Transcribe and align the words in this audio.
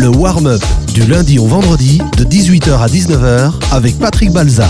Le 0.00 0.08
warm-up 0.08 0.64
du 0.94 1.02
lundi 1.02 1.38
au 1.38 1.44
vendredi 1.44 2.00
de 2.16 2.24
18h 2.24 2.78
à 2.78 2.86
19h 2.86 3.52
avec 3.70 3.98
Patrick 3.98 4.32
Balza. 4.32 4.66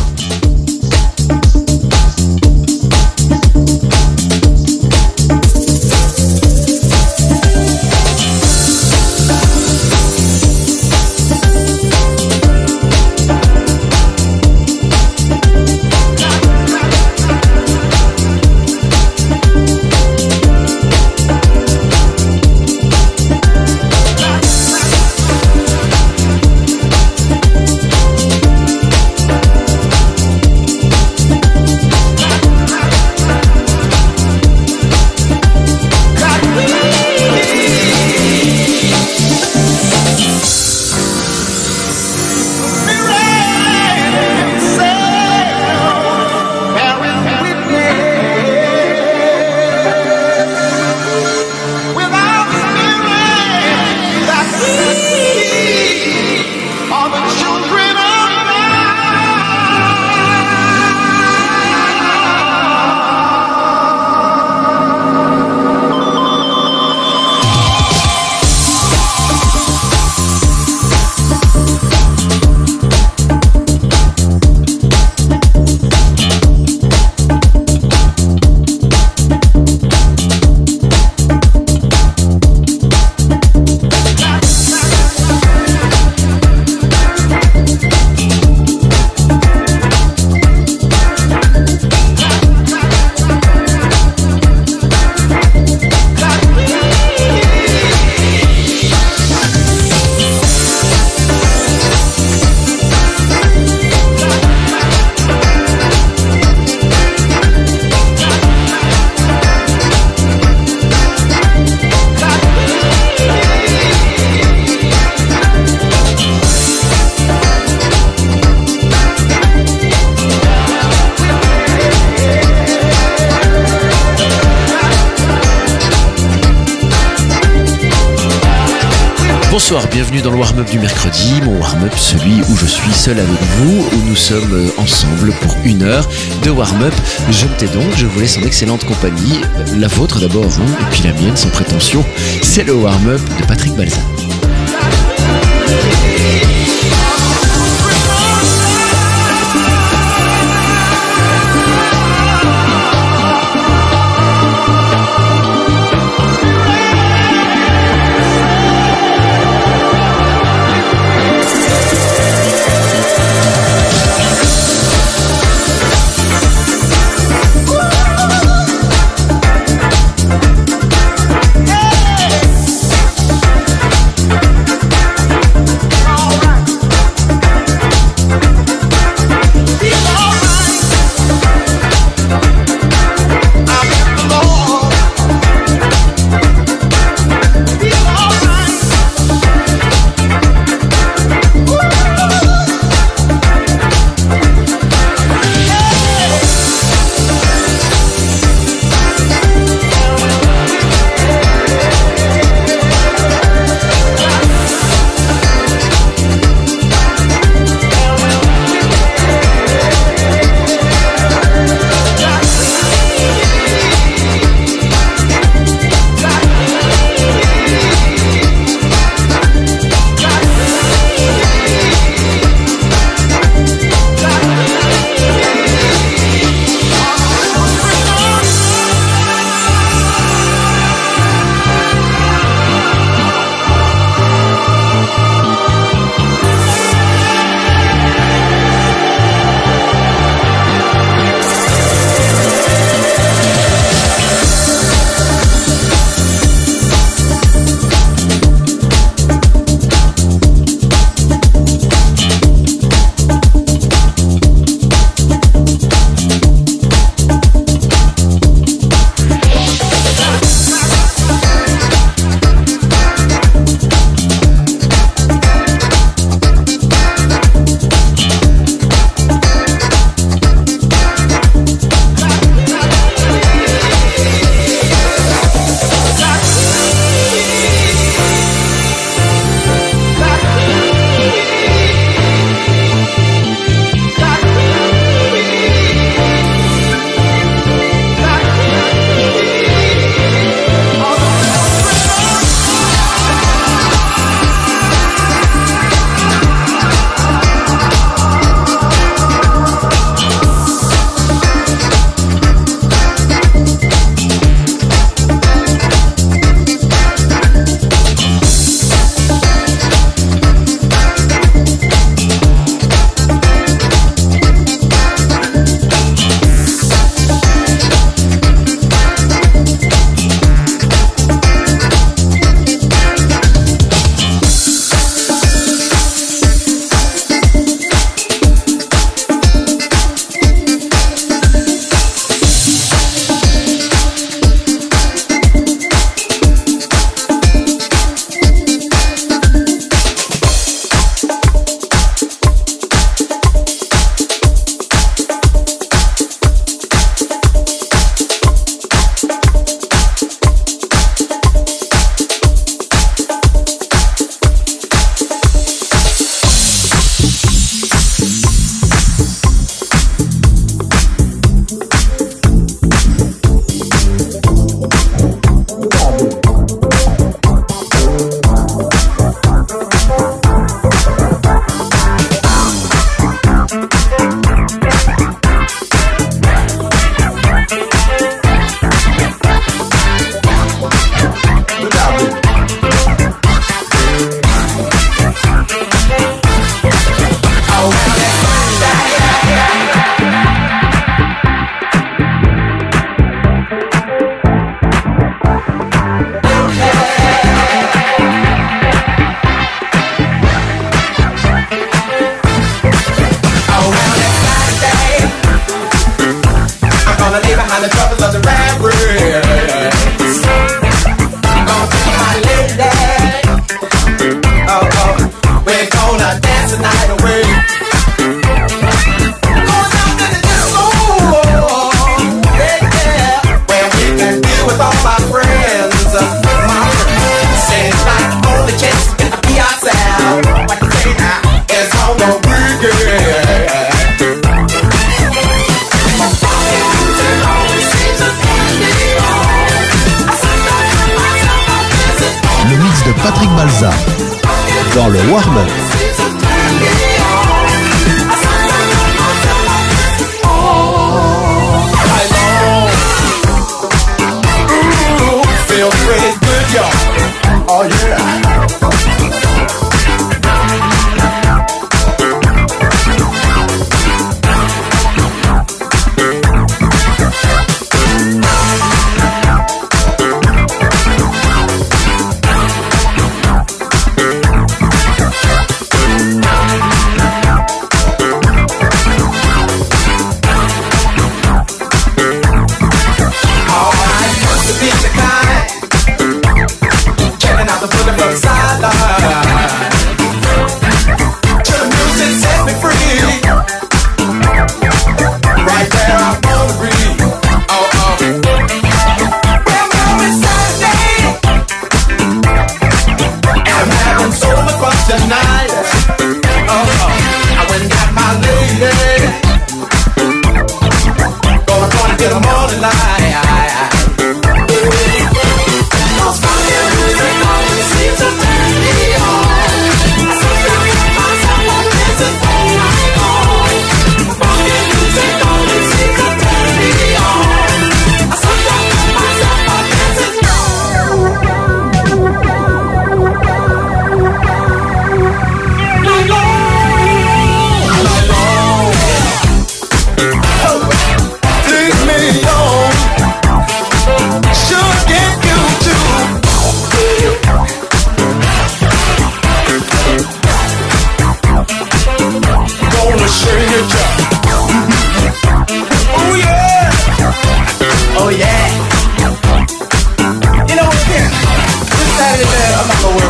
Bonsoir, 129.70 129.88
bienvenue 129.88 130.20
dans 130.20 130.32
le 130.32 130.36
warm-up 130.36 130.68
du 130.68 130.80
mercredi, 130.80 131.40
mon 131.44 131.56
warm-up, 131.60 131.94
celui 131.96 132.42
où 132.42 132.56
je 132.56 132.66
suis 132.66 132.92
seul 132.92 133.20
avec 133.20 133.40
vous, 133.58 133.84
où 133.84 134.08
nous 134.08 134.16
sommes 134.16 134.52
euh, 134.52 134.68
ensemble 134.78 135.30
pour 135.42 135.56
une 135.64 135.84
heure 135.84 136.08
de 136.42 136.50
warm-up. 136.50 136.92
Je 137.30 137.46
me 137.46 137.56
tais 137.56 137.68
donc, 137.68 137.86
je 137.96 138.06
vous 138.06 138.18
laisse 138.18 138.36
en 138.36 138.42
excellente 138.42 138.84
compagnie, 138.84 139.38
la 139.78 139.86
vôtre 139.86 140.18
d'abord 140.18 140.48
vous, 140.48 140.64
et 140.64 140.90
puis 140.90 141.02
la 141.04 141.12
mienne 141.12 141.36
sans 141.36 141.50
prétention. 141.50 142.04
C'est 142.42 142.64
le 142.64 142.74
warm-up 142.74 143.20
de 143.38 143.46
Patrick 143.46 143.76
Balzan. 143.76 144.19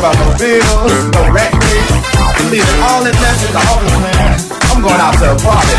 about 0.00 0.16
no 0.16 0.33
bills, 0.40 1.12
no 1.12 1.28
rent 1.30 1.52
Leaving 2.49 2.80
all 2.88 3.04
it 3.04 3.12
left 3.21 3.45
to 3.45 3.52
the 3.52 3.61
office 3.61 4.00
man. 4.00 4.40
I'm 4.73 4.80
going 4.80 4.97
out 4.97 5.12
to 5.21 5.33
a 5.33 5.37
party. 5.45 5.76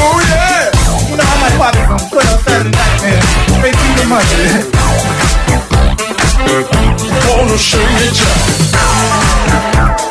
Oh 0.00 0.16
yeah! 0.32 0.72
You 1.10 1.16
know 1.20 1.24
how 1.28 1.36
I 1.36 1.40
might 1.44 1.56
party 1.60 1.84
from 1.84 2.00
put 2.08 2.24
up 2.24 2.40
Saturday 2.40 2.72
night, 2.72 3.02
man. 3.04 3.20
Make 3.60 3.76
to 3.76 3.88
the 4.00 4.06
money. 4.08 4.64
Wanna 7.28 7.58
show 7.58 7.84
you 7.84 8.10
job. 8.16 10.09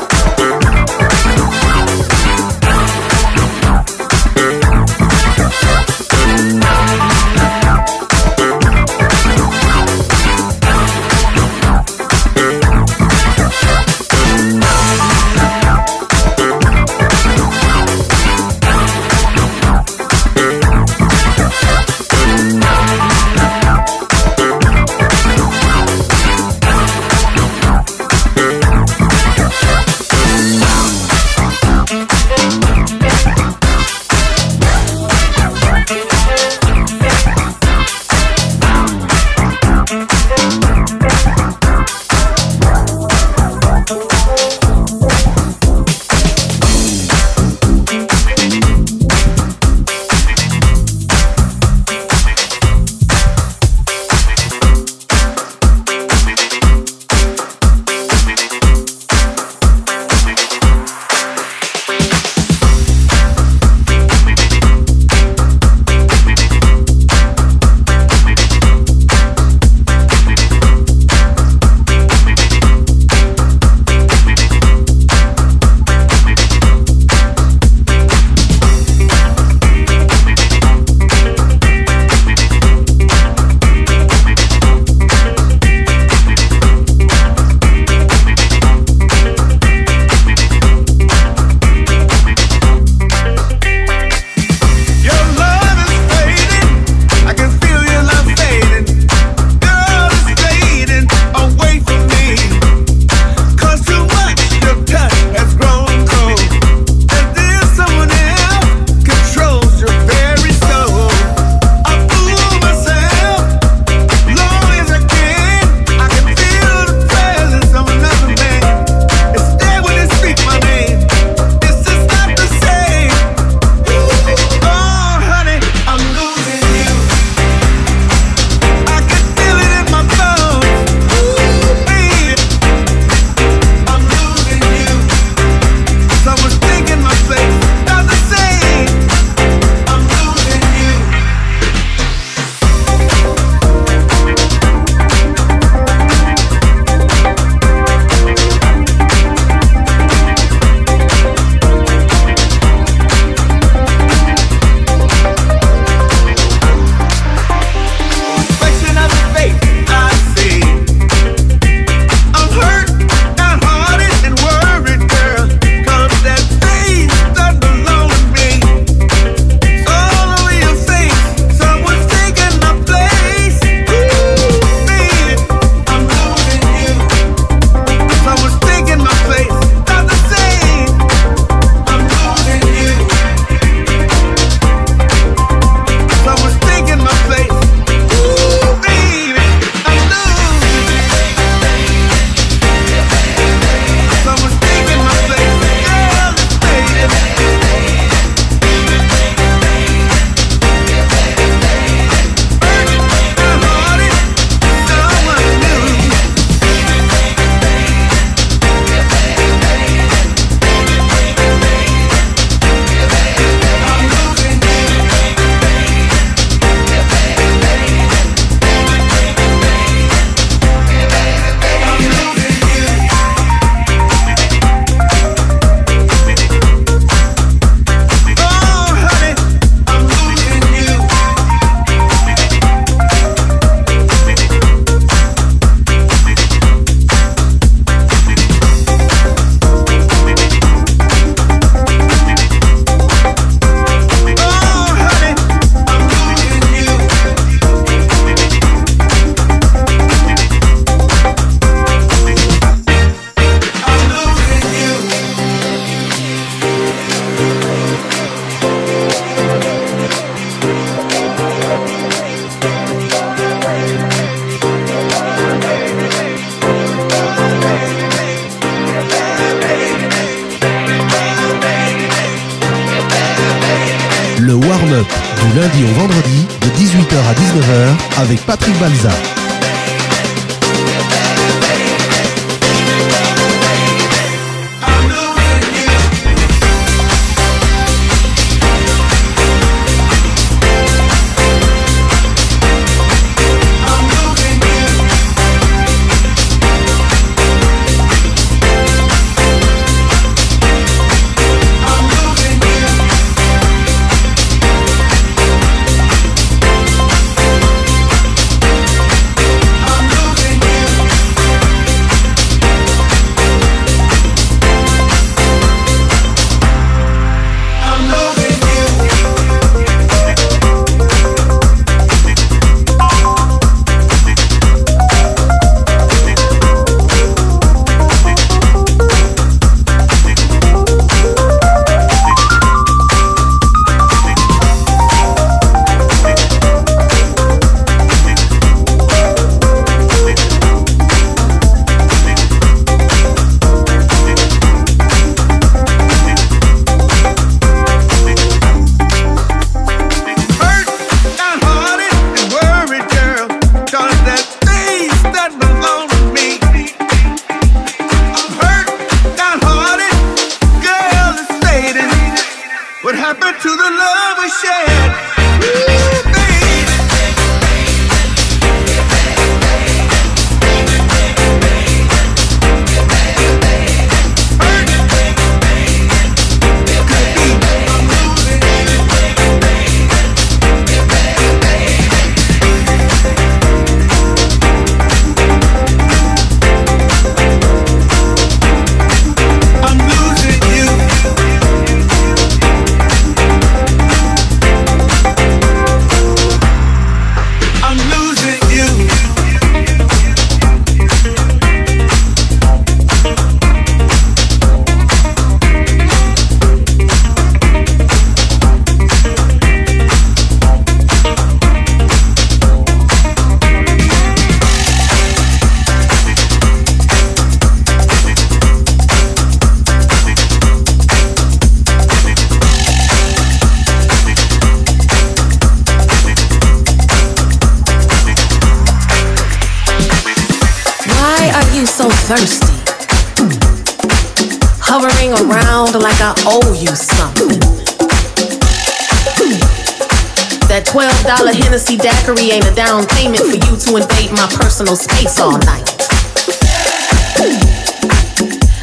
Hennessy 441.70 441.98
daiquiri 441.98 442.52
ain't 442.52 442.66
a 442.68 442.74
down 442.74 443.06
payment 443.08 443.42
for 443.42 443.56
you 443.56 443.78
to 443.78 443.96
invade 443.98 444.32
my 444.32 444.48
personal 444.60 444.96
space 444.96 445.40
all 445.40 445.58
night. 445.60 445.86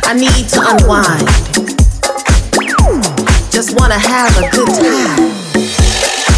I 0.04 0.14
need 0.14 0.48
to 0.50 0.60
unwind. 0.62 1.26
Just 3.50 3.78
wanna 3.78 3.98
have 3.98 4.36
a 4.38 4.48
good 4.50 4.68
time. 4.68 5.34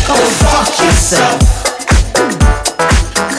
Go 0.06 0.16
fuck 0.40 0.68
yourself. 0.80 1.40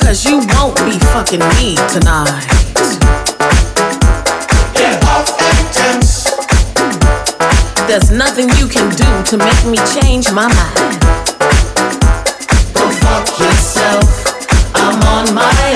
Cause 0.02 0.26
you 0.26 0.40
won't 0.54 0.78
be 0.86 1.00
fucking 1.00 1.40
me 1.58 1.76
tonight. 1.90 2.59
There's 7.90 8.12
nothing 8.12 8.50
you 8.50 8.68
can 8.68 8.88
do 8.92 9.24
to 9.32 9.38
make 9.40 9.66
me 9.66 9.80
change 10.00 10.32
my 10.32 10.48
mind. 10.48 11.00
here 15.58 15.69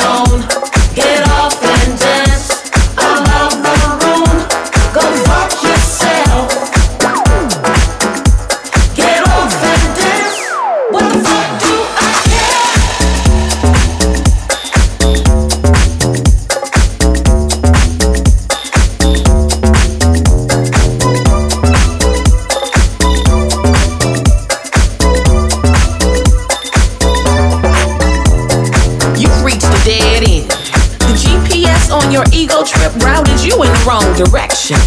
wrong 33.85 34.03
direction. 34.15 34.77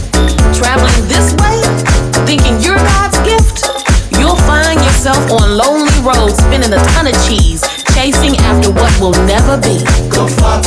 Traveling 0.54 0.96
this 1.09 1.35
way, 1.40 1.61
thinking 2.24 2.61
you're 2.61 2.76
God's 2.76 3.18
gift, 3.28 3.64
you'll 4.18 4.40
find 4.48 4.80
yourself 4.80 5.20
on 5.30 5.56
lonely 5.56 5.92
roads, 6.00 6.38
spinning 6.38 6.72
a 6.72 6.82
ton 6.94 7.06
of 7.06 7.14
cheese, 7.26 7.62
chasing 7.94 8.37
after 8.38 8.72
what 8.72 8.92
will 9.00 9.16
never 9.26 9.56
be. 9.61 9.85
Go 10.09 10.26
fuck 10.26 10.64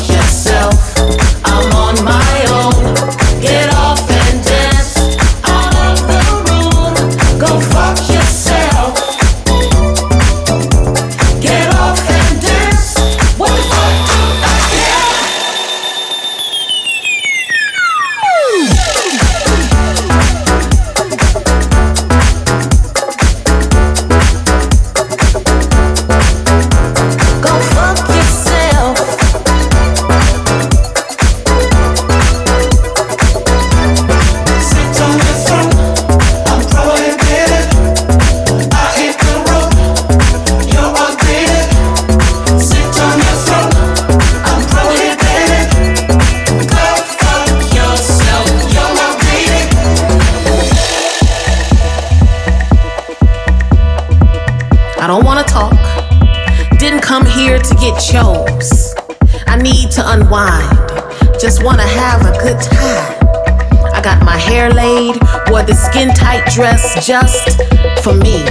just 67.10 67.58
for 68.04 68.14
me. 68.14 68.46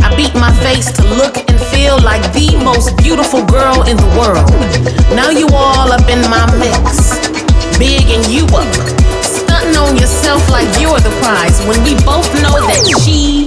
I 0.00 0.08
beat 0.16 0.34
my 0.34 0.50
face 0.64 0.90
to 0.92 1.02
look 1.20 1.36
and 1.36 1.60
feel 1.68 2.00
like 2.00 2.22
the 2.32 2.56
most 2.64 2.96
beautiful 2.96 3.44
girl 3.44 3.82
in 3.84 3.98
the 3.98 4.08
world. 4.16 4.48
Now 5.14 5.28
you 5.28 5.46
all 5.52 5.92
up 5.92 6.08
in 6.08 6.22
my 6.32 6.48
mix, 6.56 7.20
big 7.78 8.08
and 8.08 8.24
you 8.32 8.46
up, 8.56 8.72
stunting 9.22 9.76
on 9.76 9.98
yourself 9.98 10.48
like 10.48 10.64
you're 10.80 10.98
the 10.98 11.12
prize 11.20 11.60
when 11.68 11.76
we 11.84 11.92
both 12.06 12.32
know 12.40 12.56
that 12.72 12.80
she 13.04 13.44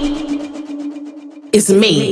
is 1.51 1.73
me. 1.73 2.08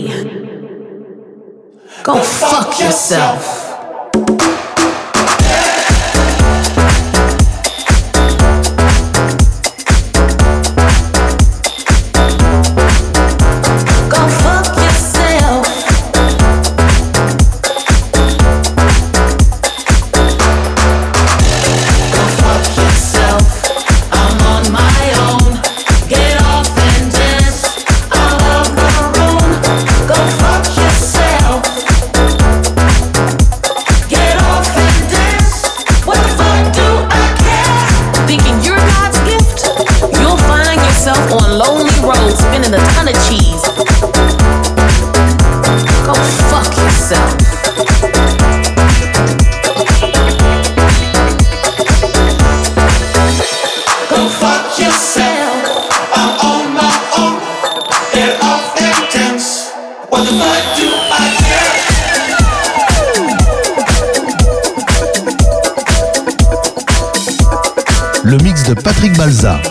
Patrick 68.87 69.17
Balza 69.17 69.61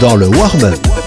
dans 0.00 0.16
le 0.16 0.26
warm-up. 0.26 1.01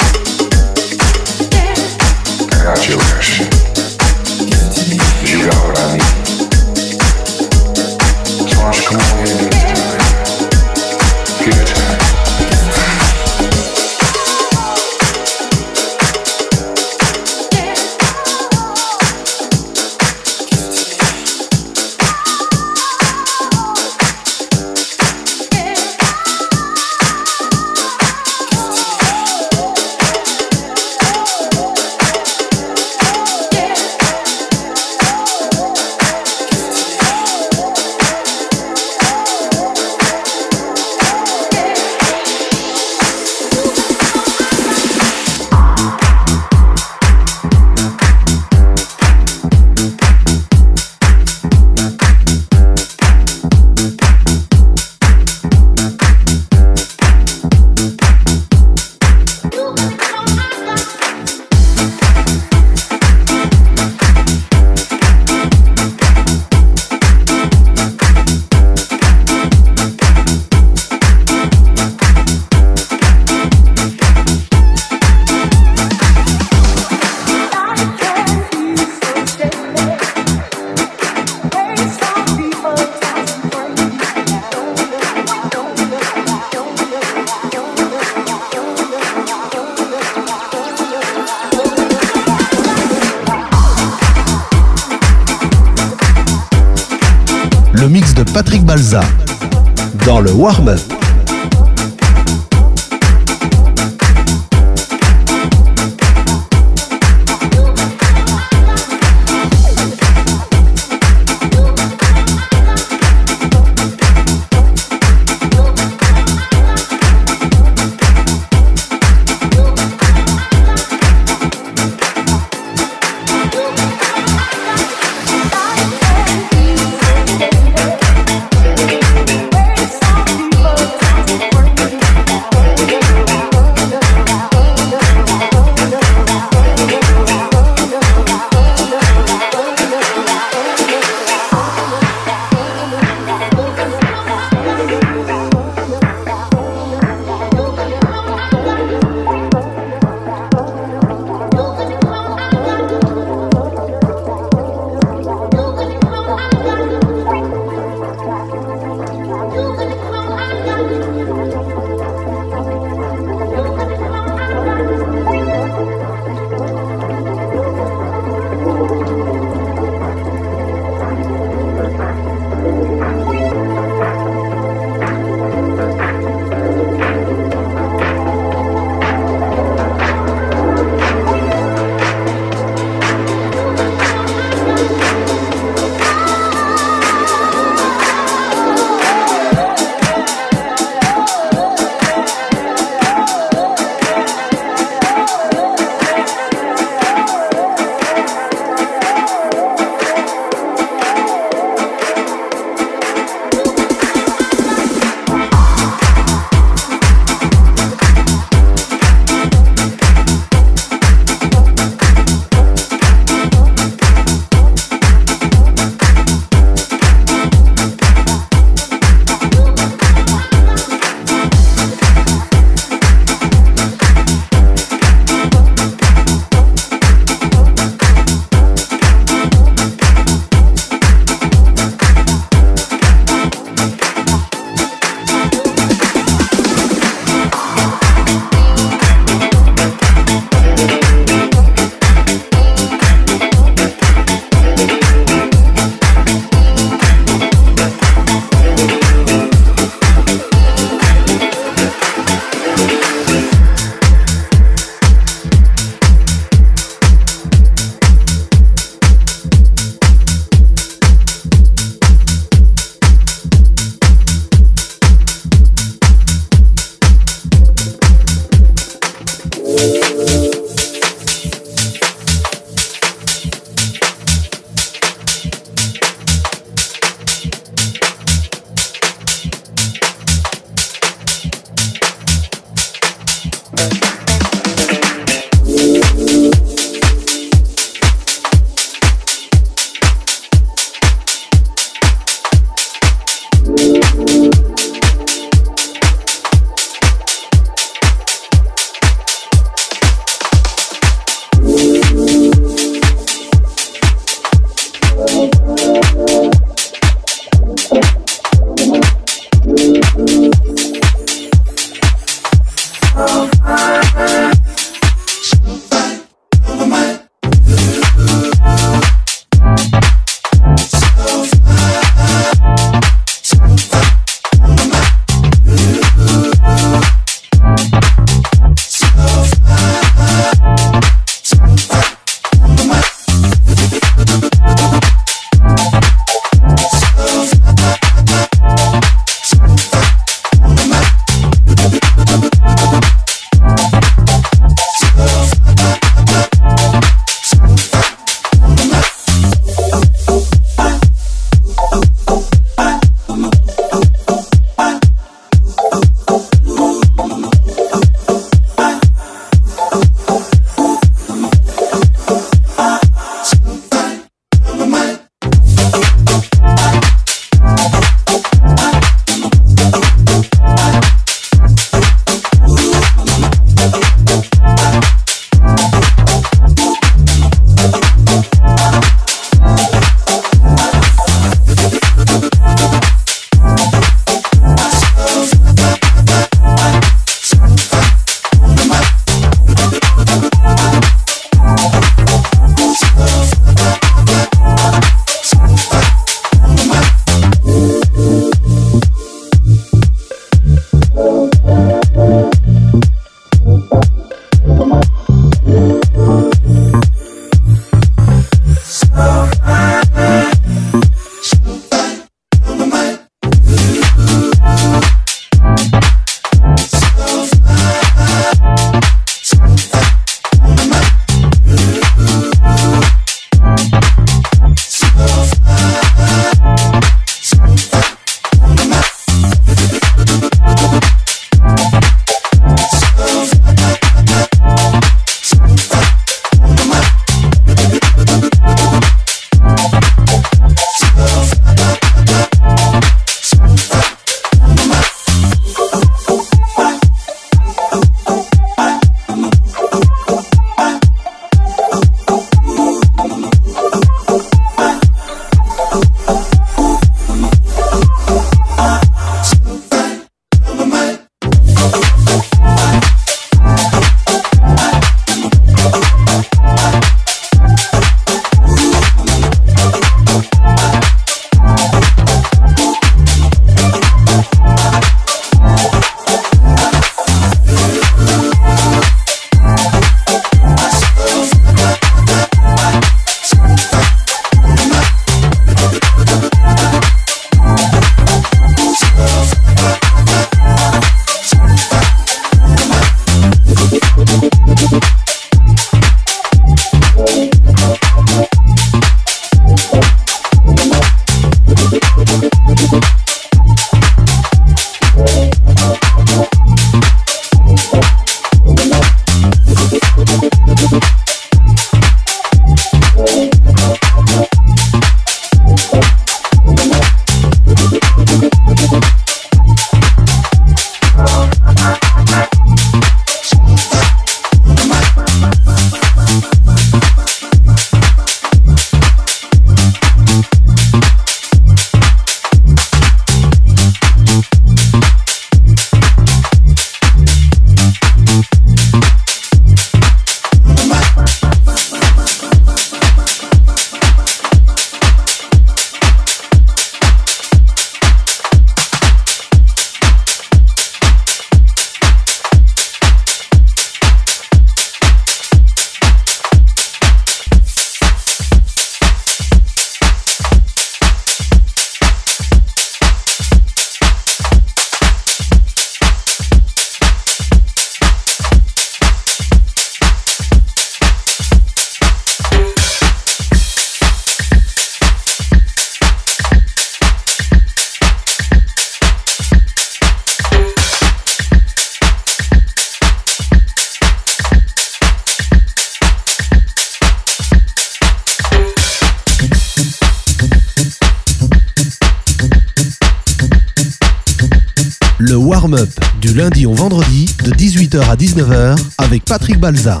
Warm-up 595.68 595.88
du 596.20 596.32
lundi 596.34 596.66
au 596.66 596.72
vendredi 596.72 597.26
de 597.44 597.50
18h 597.52 598.00
à 598.08 598.16
19h 598.16 598.78
avec 598.98 599.24
Patrick 599.24 599.58
Balza. 599.58 600.00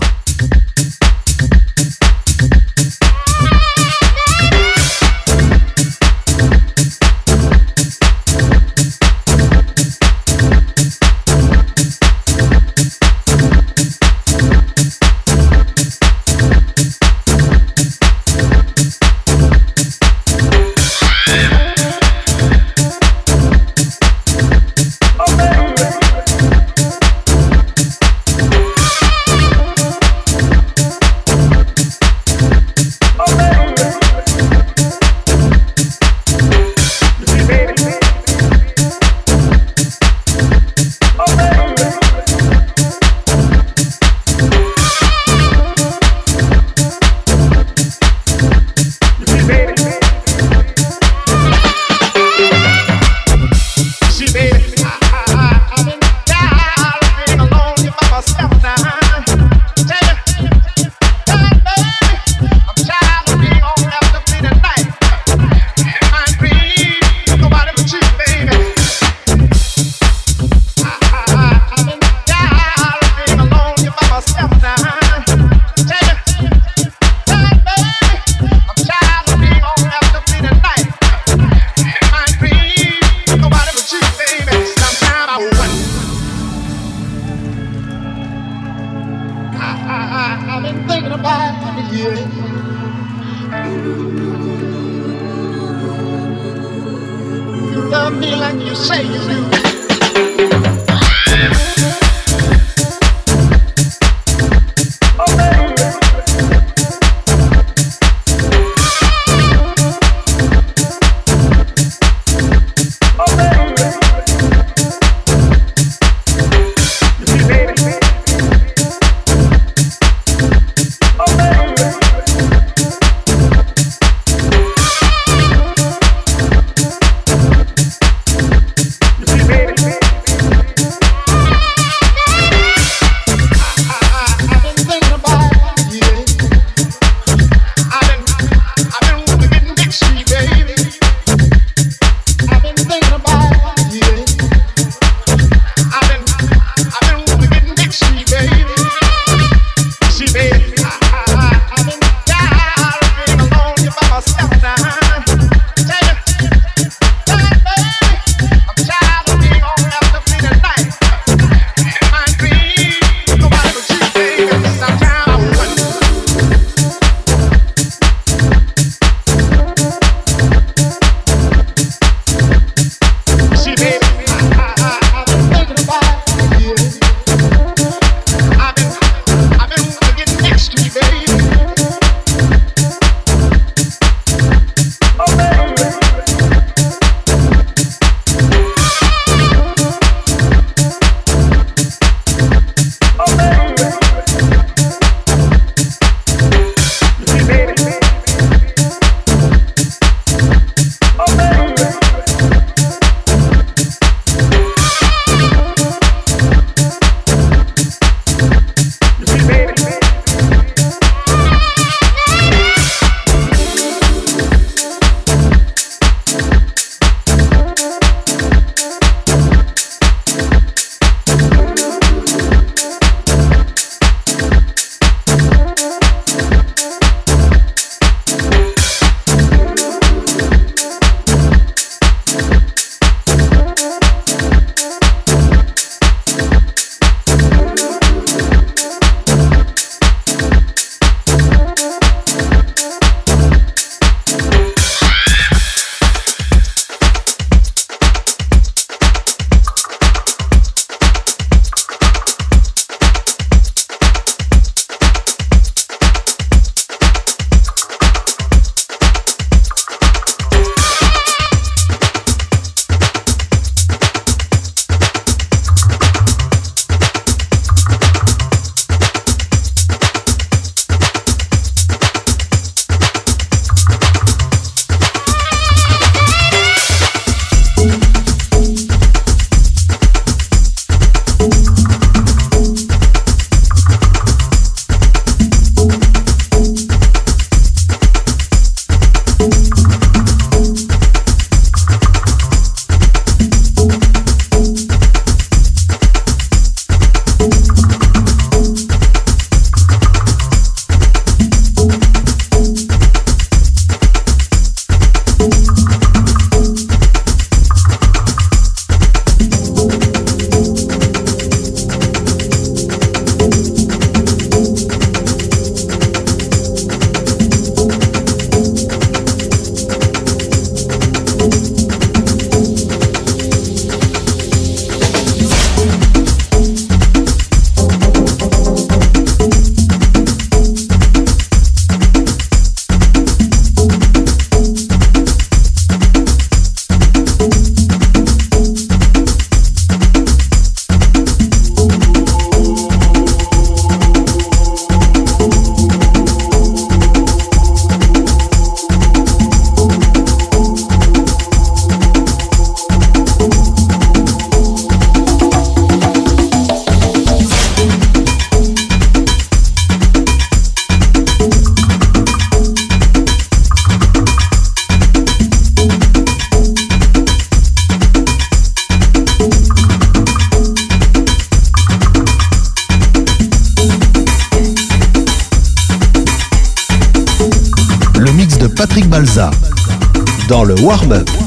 Dans 381.08 381.37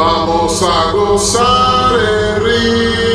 Vamos 0.00 0.62
a 0.62 0.92
gozar 0.92 1.92
el 1.92 2.42
río. 2.42 3.09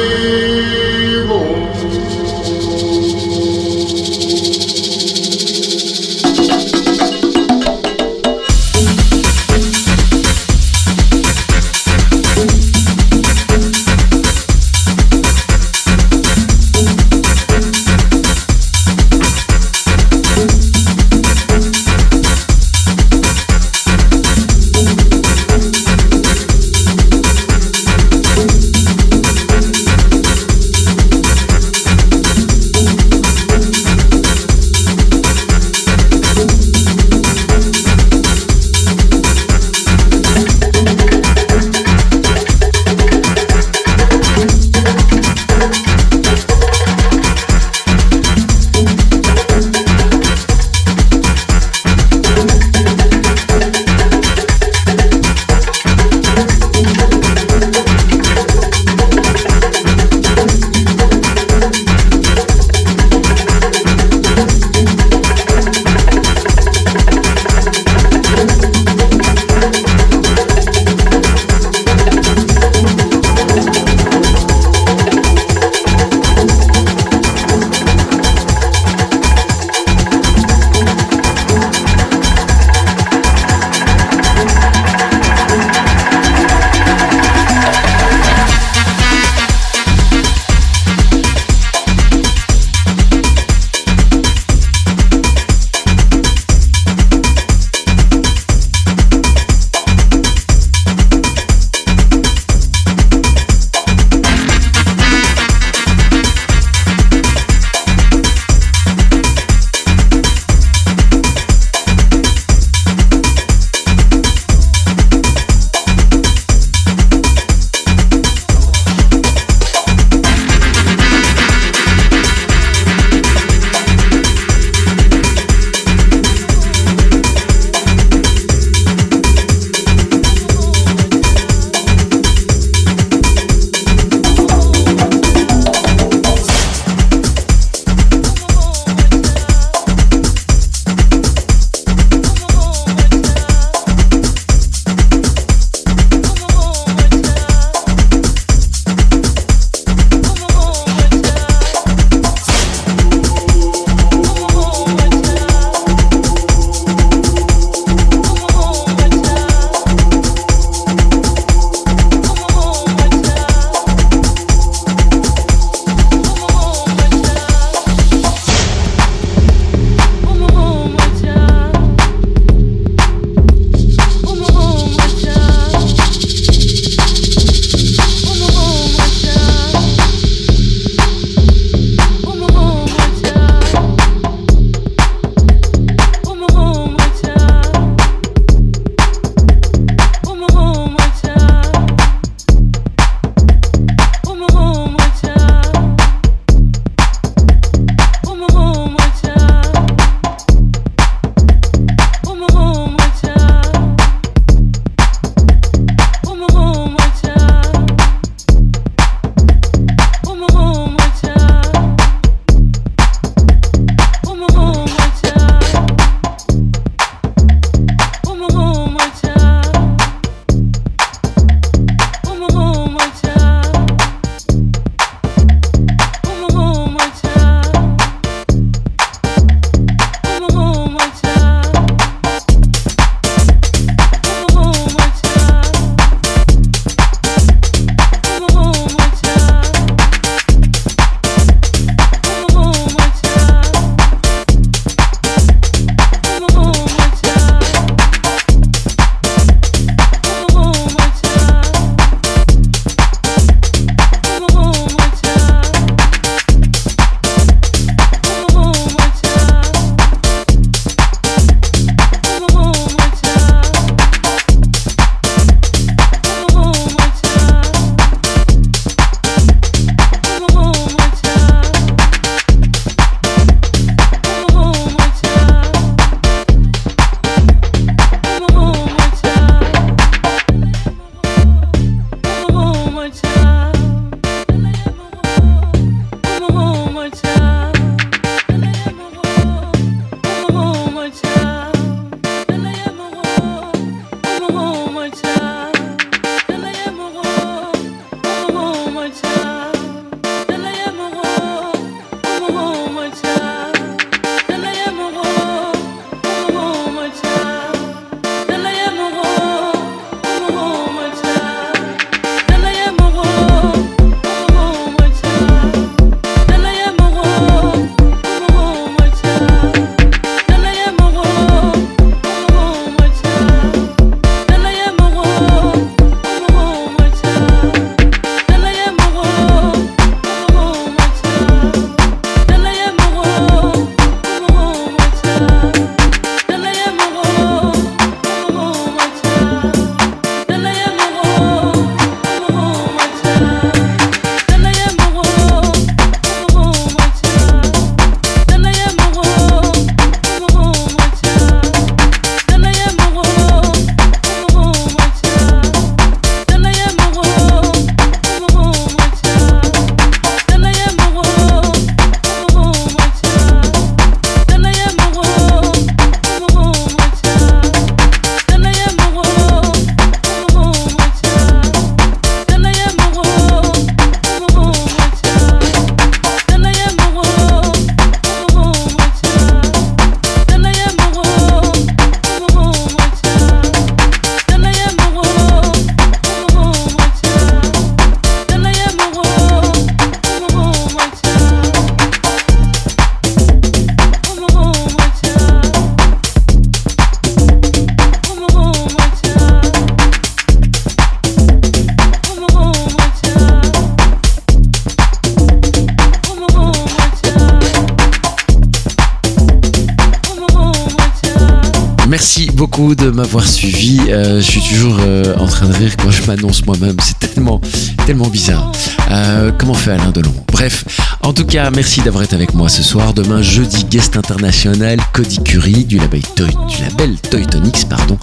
De 413.05 413.11
m'avoir 413.11 413.47
suivi. 413.47 413.99
Euh, 414.09 414.37
je 414.37 414.49
suis 414.49 414.61
toujours 414.61 414.97
euh, 414.99 415.35
en 415.37 415.45
train 415.45 415.67
de 415.67 415.73
rire 415.73 415.95
quand 415.95 416.09
je 416.09 416.23
m'annonce 416.25 416.65
moi-même. 416.65 416.95
C'est 416.99 417.19
tellement, 417.19 417.61
tellement 418.07 418.27
bizarre. 418.29 418.71
Euh, 419.11 419.51
comment 419.59 419.75
fait 419.75 419.91
Alain 419.91 420.09
Delon? 420.09 420.33
Bref, 420.51 420.85
en 421.21 421.31
tout 421.31 421.45
cas, 421.45 421.69
merci 421.69 422.01
d'avoir 422.01 422.23
été 422.23 422.35
avec 422.35 422.55
moi 422.55 422.67
ce 422.67 422.81
soir. 422.81 423.13
Demain, 423.13 423.43
jeudi, 423.43 423.85
guest 423.85 424.17
international 424.17 424.97
Cody 425.13 425.37
Curie 425.43 425.85
du 425.85 425.99
label, 425.99 426.23
Toy, 426.35 426.47
du 426.47 426.81
label 426.81 427.15
Toytonix, 427.29 427.85
pardon. 427.85 428.17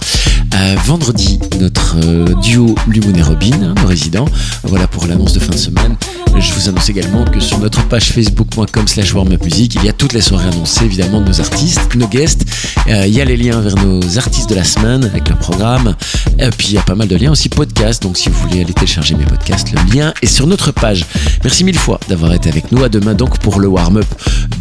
vendredi, 0.85 1.39
notre 1.61 1.95
duo 2.41 2.75
Lumon 2.87 3.15
et 3.15 3.21
Robin, 3.21 3.63
hein, 3.63 3.75
nos 3.81 3.87
résidents. 3.87 4.27
Voilà 4.63 4.87
pour 4.87 5.07
l'annonce 5.07 5.31
de 5.31 5.39
fin 5.39 5.53
de 5.53 5.57
semaine. 5.57 5.95
Je 6.37 6.53
vous 6.53 6.67
annonce 6.67 6.89
également 6.89 7.23
que 7.23 7.39
sur 7.39 7.59
notre 7.59 7.87
page 7.87 8.11
facebook.com 8.11 8.87
slash 8.87 9.13
warmupmusic, 9.13 9.75
il 9.75 9.85
y 9.85 9.89
a 9.89 9.93
toutes 9.93 10.13
les 10.13 10.21
soirées 10.21 10.47
annoncées 10.47 10.83
évidemment 10.83 11.21
de 11.21 11.27
nos 11.27 11.39
artistes, 11.39 11.95
nos 11.95 12.07
guests. 12.07 12.45
Il 12.87 13.13
y 13.13 13.21
a 13.21 13.25
les 13.25 13.37
liens 13.37 13.61
vers 13.61 13.75
nos 13.75 14.17
artistes 14.17 14.33
artistes 14.33 14.49
de 14.49 14.55
la 14.55 14.63
semaine 14.63 15.03
avec 15.03 15.29
le 15.29 15.35
programme. 15.35 15.95
Et 16.39 16.49
puis 16.49 16.69
il 16.69 16.73
y 16.73 16.77
a 16.77 16.81
pas 16.81 16.95
mal 16.95 17.07
de 17.07 17.15
liens 17.15 17.31
aussi 17.31 17.49
podcast. 17.49 18.01
Donc 18.01 18.17
si 18.17 18.29
vous 18.29 18.39
voulez 18.39 18.61
aller 18.61 18.73
télécharger 18.73 19.15
mes 19.15 19.25
podcasts, 19.25 19.71
le 19.71 19.93
lien 19.93 20.13
est 20.21 20.27
sur 20.27 20.47
notre 20.47 20.71
page. 20.71 21.05
Merci 21.43 21.63
mille 21.63 21.77
fois 21.77 21.99
d'avoir 22.07 22.33
été 22.33 22.49
avec 22.49 22.71
nous. 22.71 22.83
À 22.83 22.89
demain 22.89 23.13
donc 23.13 23.37
pour 23.39 23.59
le 23.59 23.67
warm-up 23.67 24.07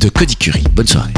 de 0.01 0.09
Cody 0.11 0.37
Curie. 0.37 0.65
Bonne 0.75 0.89
soirée. 0.89 1.15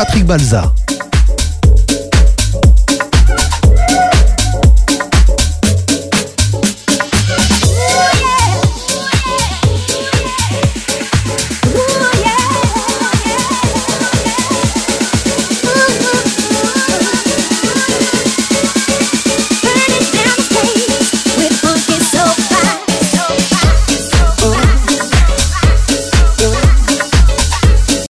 Patrick 0.00 0.24
Balza. 0.24 0.69